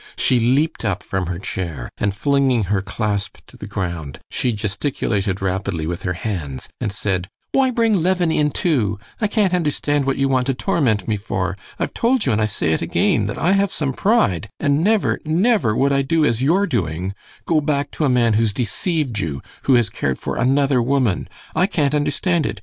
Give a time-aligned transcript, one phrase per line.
[0.17, 5.43] She leaped up from her chair, and flinging her clasp on the ground, she gesticulated
[5.43, 8.97] rapidly with her hands and said: "Why bring Levin in too?
[9.19, 11.55] I can't understand what you want to torment me for.
[11.77, 15.19] I've told you, and I say it again, that I have some pride, and never,
[15.23, 19.75] never would I do as you're doing—go back to a man who's deceived you, who
[19.75, 21.29] has cared for another woman.
[21.55, 22.59] I can't understand it!